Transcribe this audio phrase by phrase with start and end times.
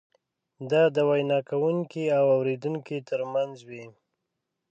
[0.71, 3.85] دا د وینا کوونکي او اورېدونکي ترمنځ وي.